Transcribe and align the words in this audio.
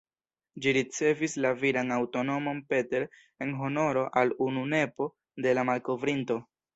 Ĝi 0.65 0.71
ricevis 0.75 1.33
la 1.45 1.49
viran 1.63 1.93
antaŭnomon 1.97 2.61
""Peter"", 2.71 3.05
en 3.47 3.51
honoro 3.59 4.07
al 4.23 4.33
unu 4.47 4.63
nepo 4.73 5.07
de 5.47 5.53
la 5.59 5.67
malkovrinto. 5.71 6.39